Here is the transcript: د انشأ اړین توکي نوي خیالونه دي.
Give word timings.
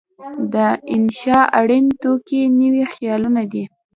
د 0.53 0.55
انشأ 0.95 1.39
اړین 1.59 1.85
توکي 2.01 2.41
نوي 2.59 2.85
خیالونه 2.93 3.41
دي. 3.51 3.63